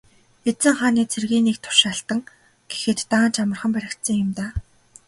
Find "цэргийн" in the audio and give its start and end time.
1.11-1.45